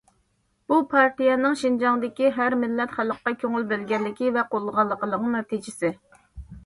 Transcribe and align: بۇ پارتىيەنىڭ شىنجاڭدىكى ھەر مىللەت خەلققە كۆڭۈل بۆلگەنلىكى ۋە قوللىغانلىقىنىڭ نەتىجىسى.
بۇ 0.71 0.77
پارتىيەنىڭ 0.93 1.57
شىنجاڭدىكى 1.63 2.31
ھەر 2.37 2.57
مىللەت 2.63 2.95
خەلققە 2.97 3.35
كۆڭۈل 3.45 3.67
بۆلگەنلىكى 3.75 4.33
ۋە 4.39 4.47
قوللىغانلىقىنىڭ 4.55 5.29
نەتىجىسى. 5.39 5.93